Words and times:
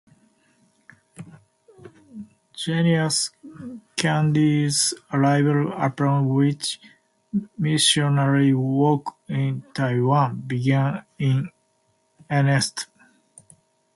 Georgius 2.55 3.29
Candidius, 3.95 4.95
arrived, 5.13 5.71
upon 5.79 6.27
which 6.33 6.81
missionary 7.59 8.51
work 8.55 9.05
in 9.27 9.63
Taiwan 9.75 10.39
began 10.47 11.05
in 11.19 11.51
earnest. 12.31 12.87